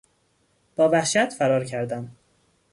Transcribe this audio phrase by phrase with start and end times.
[0.75, 2.11] با وحشت فرار کردن